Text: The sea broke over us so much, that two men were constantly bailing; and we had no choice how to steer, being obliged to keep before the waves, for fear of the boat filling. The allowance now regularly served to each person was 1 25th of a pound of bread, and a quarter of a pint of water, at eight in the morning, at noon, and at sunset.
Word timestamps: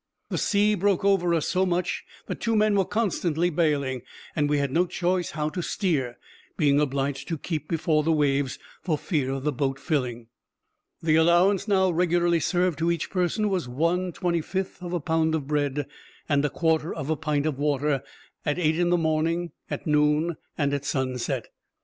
The 0.29 0.37
sea 0.39 0.73
broke 0.73 1.05
over 1.05 1.31
us 1.35 1.45
so 1.47 1.63
much, 1.63 2.03
that 2.25 2.39
two 2.41 2.55
men 2.55 2.75
were 2.75 2.85
constantly 2.85 3.51
bailing; 3.51 4.01
and 4.35 4.49
we 4.49 4.57
had 4.57 4.71
no 4.71 4.87
choice 4.87 5.29
how 5.37 5.49
to 5.49 5.61
steer, 5.61 6.17
being 6.57 6.81
obliged 6.81 7.27
to 7.27 7.37
keep 7.37 7.67
before 7.67 8.01
the 8.01 8.11
waves, 8.11 8.57
for 8.81 8.97
fear 8.97 9.29
of 9.29 9.43
the 9.43 9.51
boat 9.51 9.77
filling. 9.79 10.25
The 11.03 11.17
allowance 11.17 11.67
now 11.67 11.91
regularly 11.91 12.39
served 12.39 12.79
to 12.79 12.89
each 12.89 13.11
person 13.11 13.47
was 13.47 13.69
1 13.69 14.13
25th 14.13 14.81
of 14.83 14.91
a 14.91 14.99
pound 14.99 15.35
of 15.35 15.45
bread, 15.45 15.85
and 16.27 16.43
a 16.43 16.49
quarter 16.49 16.91
of 16.91 17.11
a 17.11 17.15
pint 17.15 17.45
of 17.45 17.59
water, 17.59 18.01
at 18.43 18.57
eight 18.57 18.79
in 18.79 18.89
the 18.89 18.97
morning, 18.97 19.51
at 19.69 19.85
noon, 19.85 20.35
and 20.57 20.73
at 20.73 20.83
sunset. 20.83 21.49